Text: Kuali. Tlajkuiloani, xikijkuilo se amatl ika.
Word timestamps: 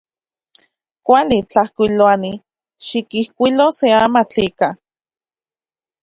Kuali. 1.07 1.37
Tlajkuiloani, 1.49 2.31
xikijkuilo 2.85 3.65
se 3.77 3.87
amatl 4.05 4.39
ika. 4.49 4.69